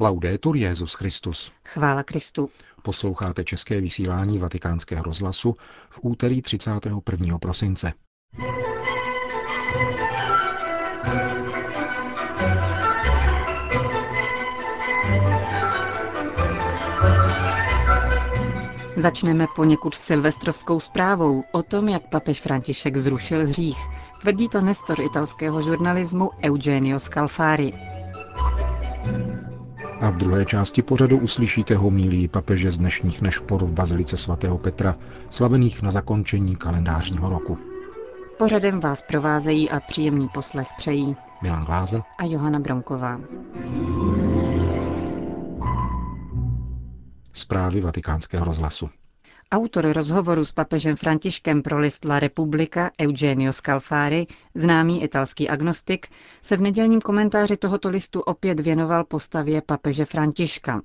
[0.00, 1.52] Laudetur Jezus Christus.
[1.68, 2.50] Chvála Kristu.
[2.82, 5.54] Posloucháte české vysílání Vatikánského rozhlasu
[5.90, 7.38] v úterý 31.
[7.38, 7.92] prosince.
[18.96, 23.78] Začneme poněkud silvestrovskou zprávou o tom, jak papež František zrušil hřích.
[24.20, 27.97] Tvrdí to nestor italského žurnalismu Eugenio Scalfari.
[30.08, 34.96] A v druhé části pořadu uslyšíte homílii papeže z dnešních nešpor v Bazilice svatého Petra,
[35.30, 37.58] slavených na zakončení kalendářního roku.
[38.38, 43.20] Pořadem vás provázejí a příjemný poslech přejí Milan Glázer a Johana Bromková.
[47.32, 48.88] Zprávy vatikánského rozhlasu.
[49.52, 56.06] Autor rozhovoru s papežem Františkem pro list La Repubblica Eugenio Scalfari, známý italský agnostik,
[56.42, 60.82] se v nedělním komentáři tohoto listu opět věnoval postavě papeže Františka.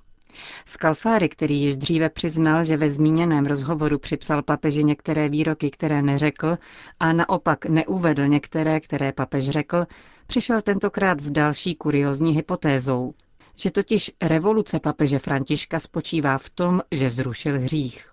[0.66, 6.57] Scalfari, který již dříve přiznal, že ve zmíněném rozhovoru připsal papeži některé výroky, které neřekl,
[6.99, 9.85] a naopak neuvedl některé, které papež řekl,
[10.27, 13.13] přišel tentokrát s další kuriozní hypotézou
[13.55, 18.12] že totiž revoluce papeže Františka spočívá v tom, že zrušil hřích.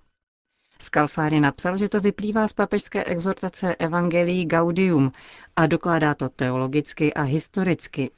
[0.81, 5.13] Scalfari napsal, že to vyplývá z papežské exhortace Evangelii Gaudium
[5.57, 8.11] a dokládá to teologicky a historicky.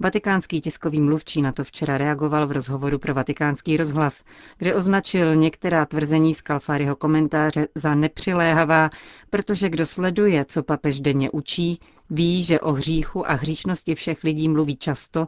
[0.00, 4.22] Vatikánský tiskový mluvčí na to včera reagoval v rozhovoru pro vatikánský rozhlas,
[4.58, 8.90] kde označil některá tvrzení z Kalfáryho komentáře za nepřiléhavá,
[9.30, 14.48] protože kdo sleduje, co papež denně učí, ví, že o hříchu a hříšnosti všech lidí
[14.48, 15.26] mluví často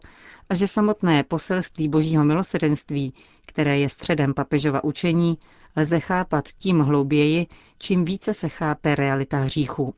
[0.48, 3.14] a že samotné poselství božího milosedenství,
[3.47, 5.38] které je středem papežova učení,
[5.76, 7.46] lze chápat tím hlouběji,
[7.78, 9.94] čím více se chápe realita hříchu.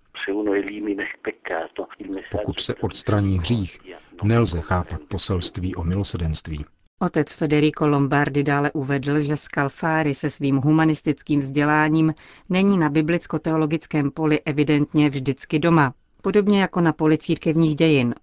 [2.30, 3.80] Pokud se odstraní hřích,
[4.22, 6.64] nelze chápat poselství o milosedenství.
[7.02, 12.14] Otec Federico Lombardi dále uvedl, že Scalfari se svým humanistickým vzděláním
[12.48, 18.14] není na biblicko-teologickém poli evidentně vždycky doma, podobně jako na poli církevních dějin.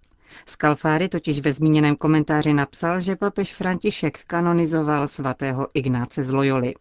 [0.46, 6.74] Scalfari totiž ve zmíněném komentáři napsal, že papež František kanonizoval svatého Ignáce z Loyoli.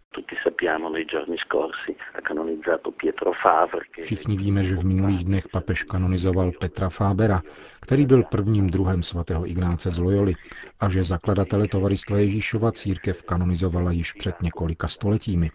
[4.03, 7.43] Všichni víme, že v minulých dnech papež kanonizoval Petra Fábera,
[7.81, 10.35] který byl prvním druhem svatého Ignáce z Loyoli
[10.81, 15.51] a že zakladatele Tovaristva Ježíšova církev kanonizovala již před několika stoletími.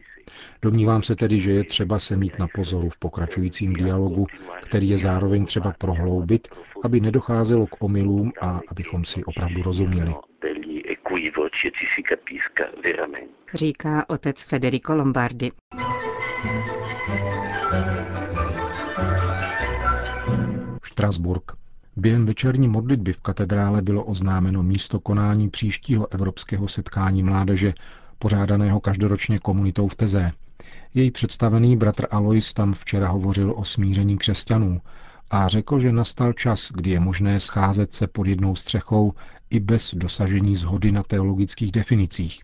[0.62, 4.28] Domnívám se tedy, že je třeba se mít na pozoru v pokračujícím dialogu,
[4.62, 6.48] který je zároveň třeba prohloubit,
[6.84, 10.16] aby nedocházelo k omylům a abychom si opravdu rozuměli.
[13.54, 15.52] Říká otec Federico Lombardi.
[20.84, 21.52] Štrasburg.
[21.96, 27.74] Během večerní modlitby v katedrále bylo oznámeno místo konání příštího evropského setkání mládeže,
[28.24, 30.32] pořádaného každoročně komunitou v Teze.
[30.94, 34.82] Její představený bratr Alois tam včera hovořil o smíření křesťanů
[35.32, 39.14] a řekl, že nastal čas, kdy je možné scházet se pod jednou střechou
[39.50, 42.42] i bez dosažení zhody na teologických definicích.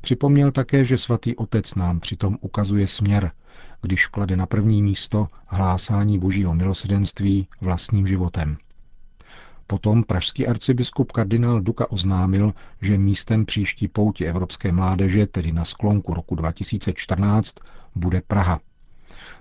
[0.00, 3.30] Připomněl také, že svatý otec nám přitom ukazuje směr,
[3.82, 8.56] když klade na první místo hlásání božího milosedenství vlastním životem.
[9.70, 12.52] Potom pražský arcibiskup kardinál Duka oznámil,
[12.82, 17.54] že místem příští pouti Evropské mládeže, tedy na sklonku roku 2014,
[17.94, 18.60] bude Praha.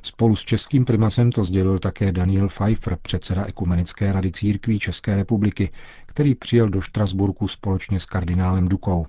[0.02, 5.72] Spolu s českým primasem to sdělil také Daniel Pfeiffer, předseda Ekumenické rady církví České republiky,
[6.06, 9.06] který přijel do Štrasburku společně s kardinálem Dukou.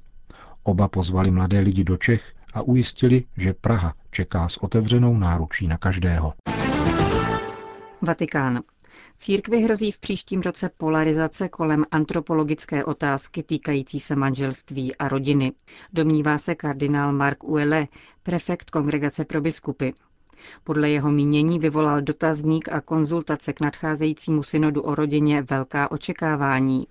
[0.63, 5.77] Oba pozvali mladé lidi do Čech a ujistili, že Praha čeká s otevřenou náručí na
[5.77, 6.35] každého.
[8.03, 8.61] Vatikán.
[9.21, 15.53] Církvi hrozí v příštím roce polarizace kolem antropologické otázky týkající se manželství a rodiny.
[15.93, 17.89] Domnívá se kardinál Mark Uele,
[18.23, 19.91] prefekt Kongregace pro biskupy.
[20.65, 26.87] Podle jeho mínění vyvolal dotazník a konzultace k nadcházejícímu synodu o rodině velká očekávání.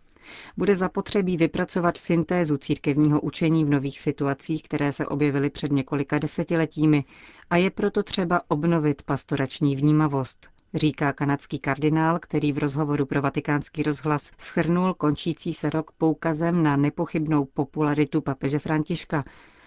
[0.58, 7.06] Bude zapotřebí vypracovat syntézu církevního učení v nových situacích, které se objevily před několika desetiletími
[7.50, 13.84] a je proto třeba obnovit pastorační vnímavost, říká kanadský kardinál, který v rozhovoru pro vatikánský
[13.84, 19.24] rozhlas schrnul končící se rok poukazem na nepochybnou popularitu papeže Františka,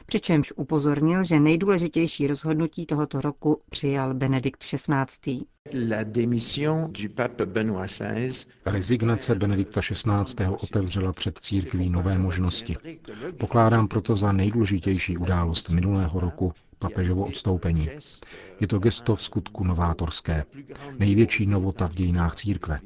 [0.06, 5.40] přičemž upozornil, že nejdůležitější rozhodnutí tohoto roku přijal Benedikt XVI.
[8.66, 10.46] Rezignace Benedikta XVI.
[10.62, 12.76] otevřela před církví nové možnosti.
[13.38, 17.88] Pokládám proto za nejdůležitější událost minulého roku papežovo odstoupení.
[18.60, 20.44] Je to gesto v skutku novátorské.
[20.98, 22.80] Největší novota v dějinách církve.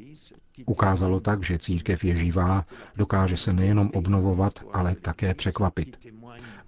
[0.67, 2.65] Ukázalo tak, že církev je živá,
[2.97, 5.99] dokáže se nejenom obnovovat, ale také překvapit.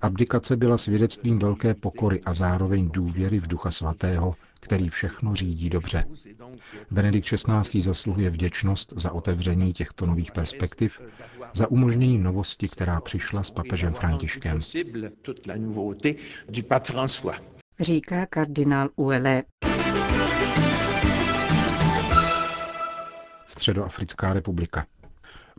[0.01, 6.05] Abdikace byla svědectvím velké pokory a zároveň důvěry v Ducha Svatého, který všechno řídí dobře.
[6.91, 7.81] Benedikt XVI.
[7.83, 11.01] zasluhuje vděčnost za otevření těchto nových perspektiv,
[11.55, 14.61] za umožnění novosti, která přišla s papežem Františkem.
[17.81, 19.43] Říká kardinál Uele.
[23.47, 24.87] Středoafrická republika.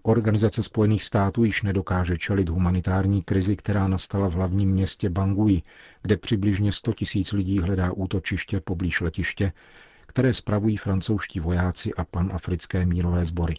[0.07, 5.61] Organizace spojených států již nedokáže čelit humanitární krizi, která nastala v hlavním městě Bangui,
[6.01, 9.51] kde přibližně 100 tisíc lidí hledá útočiště poblíž letiště,
[10.05, 13.55] které spravují francouzští vojáci a panafrické mírové sbory.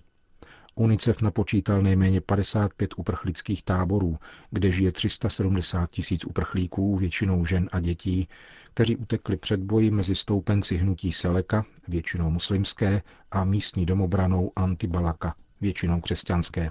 [0.75, 4.19] UNICEF napočítal nejméně 55 uprchlických táborů,
[4.51, 8.29] kde žije 370 tisíc uprchlíků, většinou žen a dětí,
[8.75, 16.01] kteří utekli před boji mezi stoupenci hnutí Seleka, většinou muslimské, a místní domobranou Antibalaka, většinou
[16.01, 16.71] křesťanské.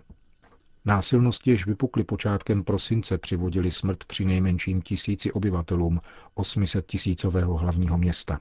[0.86, 6.02] Násilnosti, jež vypukly počátkem prosince, přivodili smrt při nejmenším tisíci obyvatelům
[6.34, 8.40] 800 tisícového hlavního města.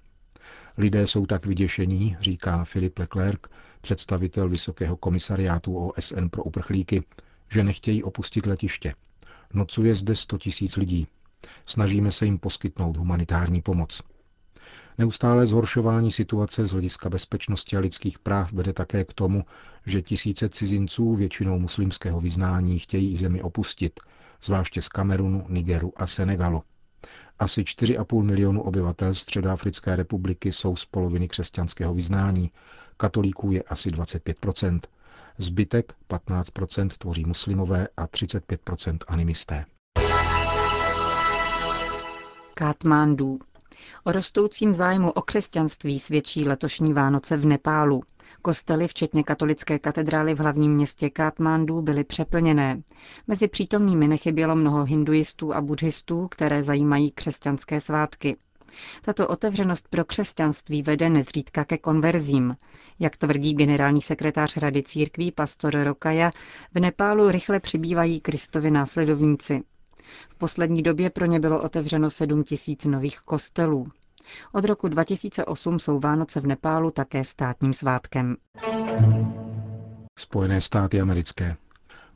[0.78, 3.40] Lidé jsou tak vyděšení, říká Filip Leclerc,
[3.80, 7.02] představitel Vysokého komisariátu OSN pro uprchlíky,
[7.50, 8.94] že nechtějí opustit letiště.
[9.54, 11.06] Nocuje zde 100 tisíc lidí.
[11.66, 14.02] Snažíme se jim poskytnout humanitární pomoc.
[14.98, 19.44] Neustále zhoršování situace z hlediska bezpečnosti a lidských práv vede také k tomu,
[19.86, 24.00] že tisíce cizinců, většinou muslimského vyznání, chtějí zemi opustit,
[24.42, 26.62] zvláště z Kamerunu, Nigeru a Senegalu.
[27.38, 32.50] Asi 4,5 milionu obyvatel Středoafrické republiky jsou z poloviny křesťanského vyznání,
[32.96, 34.80] katolíků je asi 25%
[35.38, 39.64] Zbytek 15% tvoří muslimové a 35% animisté.
[42.54, 43.38] Katmandu.
[44.04, 48.02] O rostoucím zájmu o křesťanství svědčí letošní Vánoce v Nepálu.
[48.42, 52.82] Kostely, včetně katolické katedrály v hlavním městě Katmandu, byly přeplněné.
[53.26, 58.36] Mezi přítomnými nechybělo mnoho hinduistů a buddhistů, které zajímají křesťanské svátky.
[59.02, 62.56] Tato otevřenost pro křesťanství vede nezřídka ke konverzím.
[62.98, 66.30] Jak tvrdí generální sekretář Rady církví pastor Rokaja,
[66.74, 69.62] v Nepálu rychle přibývají Kristovi následovníci.
[70.28, 73.84] V poslední době pro ně bylo otevřeno 7 tisíc nových kostelů.
[74.52, 78.36] Od roku 2008 jsou Vánoce v Nepálu také státním svátkem.
[80.18, 81.56] Spojené státy americké.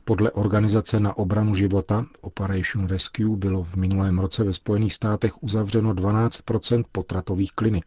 [0.05, 5.93] Podle Organizace na obranu života Operation Rescue bylo v minulém roce ve Spojených státech uzavřeno
[5.93, 7.85] 12% potratových klinik,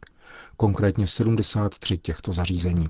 [0.57, 2.89] konkrétně 73 těchto zařízení.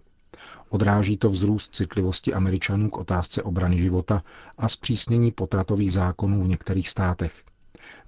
[0.68, 4.22] Odráží to vzrůst citlivosti Američanů k otázce obrany života
[4.58, 7.42] a zpřísnění potratových zákonů v některých státech.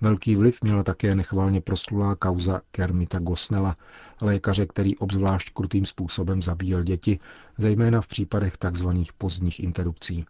[0.00, 3.76] Velký vliv měla také nechvalně proslulá kauza Kermita Gosnella,
[4.22, 7.18] lékaře, který obzvlášť krutým způsobem zabíjel děti,
[7.58, 8.88] zejména v případech tzv.
[9.18, 10.26] pozdních interrupcí.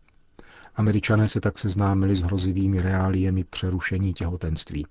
[0.76, 4.86] Američané se tak seznámili s hrozivými reáliemi přerušení těhotenství.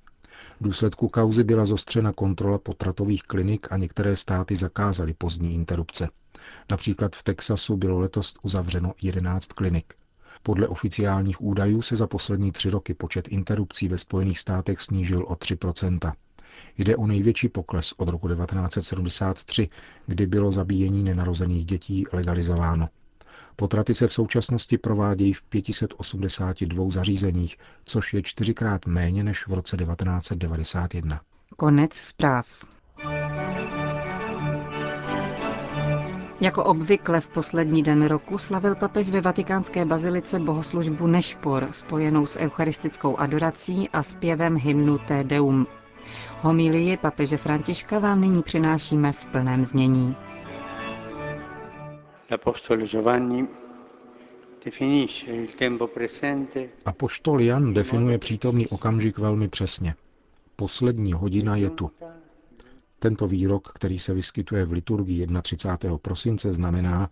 [0.60, 6.10] V důsledku kauzy byla zostřena kontrola potratových klinik a některé státy zakázaly pozdní interrupce.
[6.72, 9.94] Například v Texasu bylo letos uzavřeno 11 klinik.
[10.44, 15.34] Podle oficiálních údajů se za poslední tři roky počet interrupcí ve Spojených státech snížil o
[15.34, 16.14] 3%
[16.78, 19.70] Jde o největší pokles od roku 1973,
[20.08, 22.90] kdy bylo zabíjení nenarozených dětí legalizováno.
[23.56, 29.78] Potraty se v současnosti provádějí v 582 zařízeních, což je čtyřikrát méně než v roce
[29.78, 31.22] 1991.
[31.58, 32.75] Konec zpráv.
[36.46, 42.40] Jako obvykle v poslední den roku slavil papež ve vatikánské bazilice bohoslužbu Nešpor spojenou s
[42.40, 45.68] eucharistickou adorací a zpěvem hymnu Te Deum.
[46.42, 50.16] Homilii papeže Františka vám nyní přinášíme v plném znění.
[56.86, 59.96] Apoštol Jan definuje přítomný okamžik velmi přesně.
[60.56, 61.92] Poslední hodina je tu.
[63.00, 65.98] Tento výrok, který se vyskytuje v liturgii 31.
[65.98, 67.10] prosince, znamená,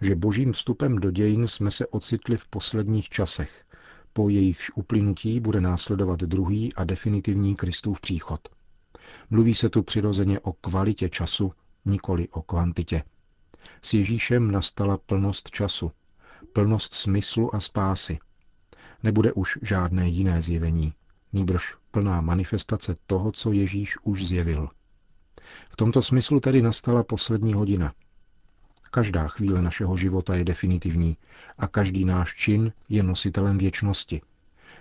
[0.00, 3.64] že božím vstupem do dějin jsme se ocitli v posledních časech.
[4.12, 8.48] Po jejichž uplynutí bude následovat druhý a definitivní Kristův příchod.
[9.30, 11.52] Mluví se tu přirozeně o kvalitě času,
[11.84, 13.02] nikoli o kvantitě.
[13.82, 15.92] S Ježíšem nastala plnost času,
[16.52, 18.18] plnost smyslu a spásy.
[19.02, 20.92] Nebude už žádné jiné zjevení,
[21.32, 24.68] nýbrž plná manifestace toho, co Ježíš už zjevil.
[25.70, 27.92] V tomto smyslu tedy nastala poslední hodina.
[28.90, 31.16] Každá chvíle našeho života je definitivní
[31.58, 34.20] a každý náš čin je nositelem věčnosti.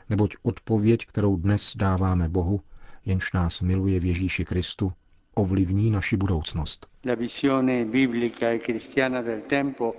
[0.09, 2.61] Neboť odpověď, kterou dnes dáváme Bohu,
[3.05, 4.93] jenž nás miluje v Ježíši Kristu,
[5.35, 6.87] ovlivní naši budoucnost.
[7.07, 7.15] E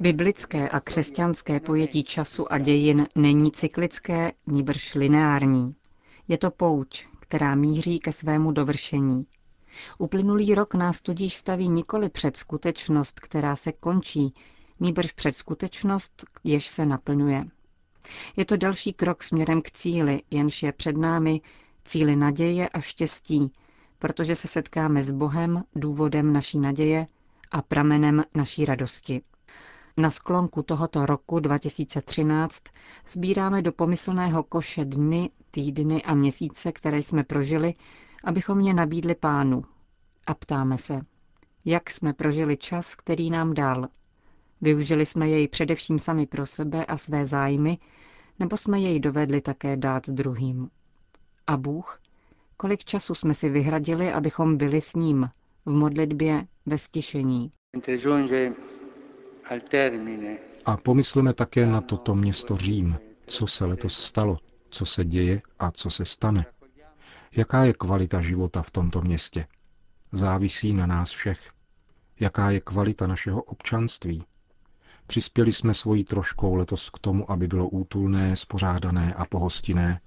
[0.00, 5.74] Biblické a křesťanské pojetí času a dějin není cyklické, níbrž lineární.
[6.28, 9.26] Je to pouť, která míří ke svému dovršení.
[9.98, 14.34] Uplynulý rok nás tudíž staví nikoli před skutečnost, která se končí,
[14.80, 17.44] nýbrž před skutečnost, jež se naplňuje.
[18.36, 21.40] Je to další krok směrem k cíli, jenž je před námi
[21.84, 23.52] cíli naděje a štěstí,
[23.98, 27.06] protože se setkáme s Bohem, důvodem naší naděje
[27.50, 29.22] a pramenem naší radosti.
[29.96, 32.62] Na sklonku tohoto roku 2013
[33.08, 37.74] sbíráme do pomyslného koše dny, týdny a měsíce, které jsme prožili,
[38.24, 39.62] abychom je nabídli pánu.
[40.26, 41.00] A ptáme se,
[41.64, 43.88] jak jsme prožili čas, který nám dal.
[44.60, 47.78] Využili jsme jej především sami pro sebe a své zájmy,
[48.38, 50.70] nebo jsme jej dovedli také dát druhým.
[51.46, 52.00] A Bůh?
[52.56, 55.30] Kolik času jsme si vyhradili, abychom byli s ním,
[55.66, 57.50] v modlitbě, ve stišení.
[60.64, 64.36] A pomysleme také na toto město Řím, co se letos stalo,
[64.70, 66.46] co se děje a co se stane.
[67.36, 69.46] Jaká je kvalita života v tomto městě?
[70.12, 71.50] Závisí na nás všech.
[72.20, 74.24] Jaká je kvalita našeho občanství?
[75.06, 80.00] Přispěli jsme svojí troškou letos k tomu, aby bylo útulné, spořádané a pohostinné.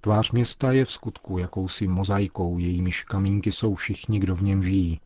[0.00, 5.00] Tvář města je v skutku jakousi mozaikou, jejímiž kamínky jsou všichni, kdo v něm žijí.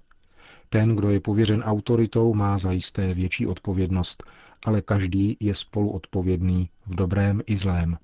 [0.68, 4.22] Ten, kdo je pověřen autoritou, má zajisté větší odpovědnost,
[4.64, 7.98] ale každý je spolu odpovědný v dobrém i zlém.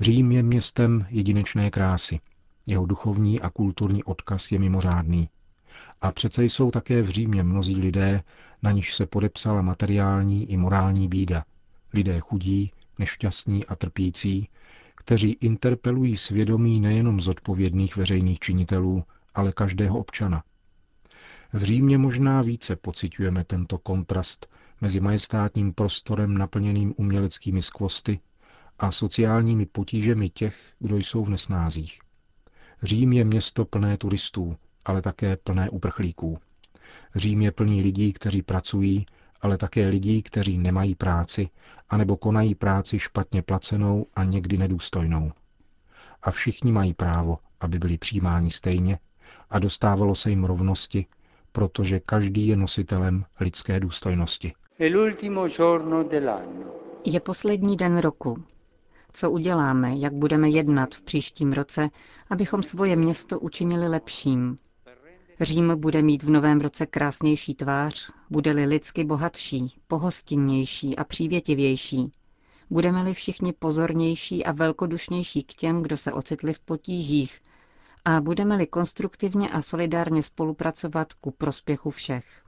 [0.00, 2.20] Řím je městem jedinečné krásy.
[2.66, 5.28] Jeho duchovní a kulturní odkaz je mimořádný.
[6.00, 8.22] A přece jsou také v Římě mnozí lidé,
[8.62, 11.44] na níž se podepsala materiální i morální bída.
[11.94, 14.48] Lidé chudí, nešťastní a trpící,
[14.94, 20.42] kteří interpelují svědomí nejenom zodpovědných veřejných činitelů, ale každého občana.
[21.52, 24.46] V Římě možná více pociťujeme tento kontrast
[24.80, 28.20] mezi majestátním prostorem naplněným uměleckými skvosty
[28.78, 32.00] a sociálními potížemi těch, kdo jsou v nesnázích.
[32.82, 36.38] Řím je město plné turistů, ale také plné uprchlíků.
[37.14, 39.06] Řím je plný lidí, kteří pracují,
[39.40, 41.48] ale také lidí, kteří nemají práci,
[41.88, 45.32] anebo konají práci špatně placenou a někdy nedůstojnou.
[46.22, 48.98] A všichni mají právo, aby byli přijímáni stejně
[49.50, 51.06] a dostávalo se jim rovnosti,
[51.52, 54.52] protože každý je nositelem lidské důstojnosti.
[57.04, 58.44] Je poslední den roku.
[59.18, 61.88] Co uděláme, jak budeme jednat v příštím roce,
[62.30, 64.56] abychom svoje město učinili lepším,
[65.40, 72.12] Řím bude mít v novém roce krásnější tvář, bude-li lidsky bohatší, pohostinnější a přívětivější.
[72.70, 77.40] Budeme-li všichni pozornější a velkodušnější k těm, kdo se ocitli v potížích,
[78.04, 82.45] a budeme-li konstruktivně a solidárně spolupracovat ku prospěchu všech.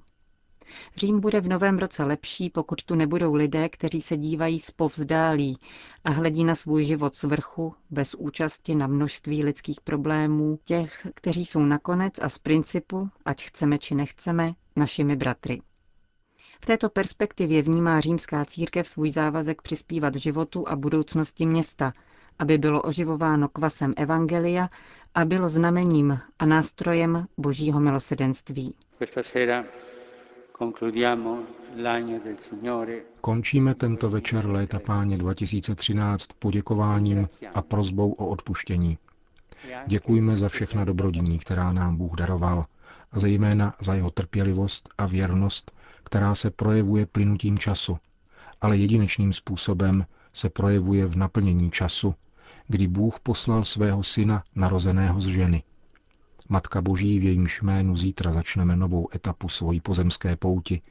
[0.96, 5.58] Řím bude v novém roce lepší, pokud tu nebudou lidé, kteří se dívají zpovzdálí
[6.04, 11.44] a hledí na svůj život z vrchu, bez účasti na množství lidských problémů, těch, kteří
[11.44, 15.60] jsou nakonec a z principu, ať chceme či nechceme, našimi bratry.
[16.62, 21.92] V této perspektivě vnímá římská církev svůj závazek přispívat životu a budoucnosti města,
[22.38, 24.68] aby bylo oživováno kvasem evangelia
[25.14, 28.74] a bylo znamením a nástrojem božího milosedenství.
[33.20, 38.98] Končíme tento večer léta páně 2013 poděkováním a prozbou o odpuštění.
[39.86, 42.66] Děkujeme za všechna dobrodiní, která nám Bůh daroval,
[43.12, 45.72] a zejména za jeho trpělivost a věrnost,
[46.04, 47.98] která se projevuje plynutím času,
[48.60, 52.14] ale jedinečným způsobem se projevuje v naplnění času,
[52.68, 55.62] kdy Bůh poslal svého syna narozeného z ženy–
[56.48, 60.82] Matka Boží, v jejímž jménu zítra začneme novou etapu svojí pozemské pouti,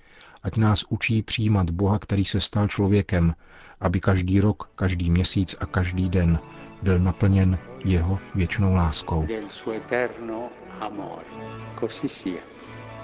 [0.43, 3.35] ať nás učí přijímat Boha, který se stal člověkem,
[3.79, 6.39] aby každý rok, každý měsíc a každý den
[6.81, 9.27] byl naplněn jeho věčnou láskou.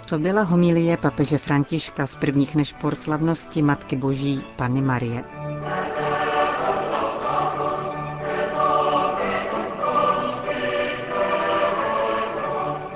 [0.09, 5.23] To byla homilie papeže Františka z prvních nešpor slavnosti Matky Boží Panny Marie.